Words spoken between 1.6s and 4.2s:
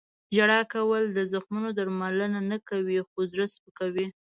درملنه نه کوي، خو زړه سپکوي.